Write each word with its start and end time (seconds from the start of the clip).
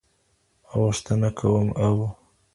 غوښتنه 0.75 1.29
کوم 1.39 1.67
او 1.85 1.95